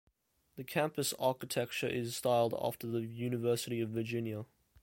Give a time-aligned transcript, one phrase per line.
[0.55, 4.45] The campus architecture is styled after the University of Virginia.